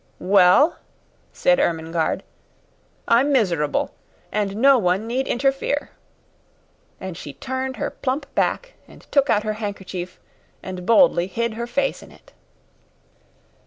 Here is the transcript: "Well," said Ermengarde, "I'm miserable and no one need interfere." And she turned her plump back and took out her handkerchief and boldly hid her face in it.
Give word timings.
"Well," 0.17 0.77
said 1.31 1.59
Ermengarde, 1.59 2.23
"I'm 3.07 3.31
miserable 3.31 3.93
and 4.31 4.55
no 4.55 4.79
one 4.79 5.05
need 5.05 5.27
interfere." 5.27 5.91
And 6.99 7.15
she 7.15 7.33
turned 7.33 7.77
her 7.77 7.91
plump 7.91 8.25
back 8.33 8.73
and 8.87 9.01
took 9.11 9.29
out 9.29 9.43
her 9.43 9.53
handkerchief 9.61 10.19
and 10.63 10.87
boldly 10.87 11.27
hid 11.27 11.53
her 11.53 11.67
face 11.67 12.01
in 12.01 12.11
it. 12.11 12.33